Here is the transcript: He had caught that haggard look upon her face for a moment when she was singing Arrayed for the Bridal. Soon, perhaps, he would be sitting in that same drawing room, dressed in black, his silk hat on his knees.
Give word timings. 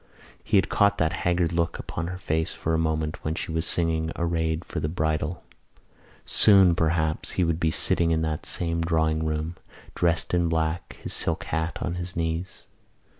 He 0.43 0.57
had 0.57 0.67
caught 0.67 0.97
that 0.97 1.13
haggard 1.13 1.51
look 1.53 1.77
upon 1.77 2.07
her 2.07 2.17
face 2.17 2.49
for 2.49 2.73
a 2.73 2.79
moment 2.79 3.23
when 3.23 3.35
she 3.35 3.51
was 3.51 3.67
singing 3.67 4.11
Arrayed 4.15 4.65
for 4.65 4.79
the 4.79 4.89
Bridal. 4.89 5.43
Soon, 6.25 6.73
perhaps, 6.73 7.33
he 7.33 7.43
would 7.43 7.59
be 7.59 7.69
sitting 7.69 8.09
in 8.09 8.23
that 8.23 8.47
same 8.47 8.81
drawing 8.81 9.23
room, 9.23 9.57
dressed 9.93 10.33
in 10.33 10.49
black, 10.49 10.97
his 11.03 11.13
silk 11.13 11.43
hat 11.43 11.77
on 11.83 11.93
his 12.01 12.15
knees. 12.15 12.65